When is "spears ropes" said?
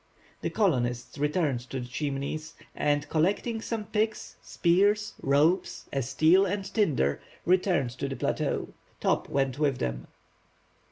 4.41-5.87